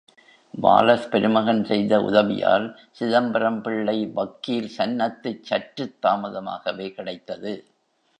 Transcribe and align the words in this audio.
Wallace 0.61 1.09
பெருமகன் 1.09 1.65
செய்த 1.65 1.99
உதவியால், 2.01 2.65
சிதம்பரம் 2.91 3.61
பிள்ளை 3.61 4.07
வக்கீல் 4.07 4.71
சன்னத்து 4.77 5.39
சற்றுத் 5.41 6.05
தாமதமாகவே 6.05 6.91
கிடைத்தது. 6.91 7.53